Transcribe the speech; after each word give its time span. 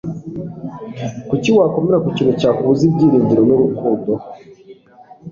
kuki 1.29 1.49
wakomera 1.57 2.01
ku 2.03 2.09
kintu 2.17 2.33
cyakubuza 2.39 2.81
ibyiringiro 2.89 3.41
n'urukundo 3.45 4.11